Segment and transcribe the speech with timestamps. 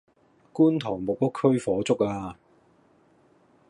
[0.51, 2.35] 觀塘木屋區火燭呀